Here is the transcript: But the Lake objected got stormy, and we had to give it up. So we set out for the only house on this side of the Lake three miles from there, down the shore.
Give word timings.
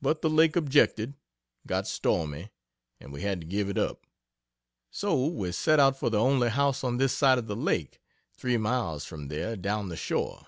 But 0.00 0.22
the 0.22 0.30
Lake 0.30 0.54
objected 0.54 1.14
got 1.66 1.88
stormy, 1.88 2.50
and 3.00 3.12
we 3.12 3.22
had 3.22 3.40
to 3.40 3.46
give 3.48 3.68
it 3.68 3.76
up. 3.76 4.06
So 4.92 5.26
we 5.26 5.50
set 5.50 5.80
out 5.80 5.98
for 5.98 6.10
the 6.10 6.20
only 6.20 6.48
house 6.50 6.84
on 6.84 6.98
this 6.98 7.12
side 7.12 7.38
of 7.38 7.48
the 7.48 7.56
Lake 7.56 8.00
three 8.36 8.56
miles 8.56 9.04
from 9.04 9.26
there, 9.26 9.56
down 9.56 9.88
the 9.88 9.96
shore. 9.96 10.46